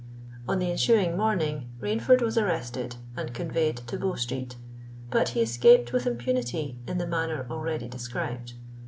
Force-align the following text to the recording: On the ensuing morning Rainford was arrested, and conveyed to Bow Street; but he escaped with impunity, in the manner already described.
On 0.47 0.57
the 0.57 0.71
ensuing 0.71 1.15
morning 1.15 1.69
Rainford 1.79 2.21
was 2.23 2.35
arrested, 2.35 2.95
and 3.15 3.35
conveyed 3.35 3.77
to 3.85 3.99
Bow 3.99 4.15
Street; 4.15 4.55
but 5.11 5.29
he 5.29 5.41
escaped 5.43 5.93
with 5.93 6.07
impunity, 6.07 6.79
in 6.87 6.97
the 6.97 7.05
manner 7.05 7.45
already 7.51 7.87
described. 7.87 8.53